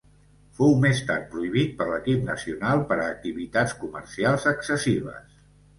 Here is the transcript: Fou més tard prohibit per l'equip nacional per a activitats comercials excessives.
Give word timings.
Fou 0.59 0.71
més 0.85 1.01
tard 1.09 1.27
prohibit 1.33 1.75
per 1.83 1.87
l'equip 1.91 2.25
nacional 2.31 2.83
per 2.93 2.99
a 3.03 3.07
activitats 3.13 3.79
comercials 3.85 4.53
excessives. 4.57 5.43